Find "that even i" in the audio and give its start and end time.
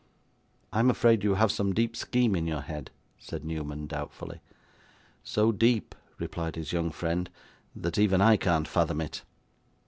7.75-8.35